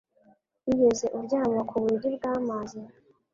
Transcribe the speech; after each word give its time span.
Wigeze 0.65 1.05
uryama 1.17 1.59
ku 1.69 1.75
buriri 1.81 2.07
bw'amazi? 2.17 2.79